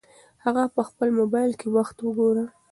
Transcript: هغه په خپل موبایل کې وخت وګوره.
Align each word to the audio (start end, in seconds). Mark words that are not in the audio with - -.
هغه 0.43 0.63
په 0.75 0.81
خپل 0.89 1.07
موبایل 1.19 1.51
کې 1.59 1.67
وخت 1.77 1.97
وګوره. 2.01 2.45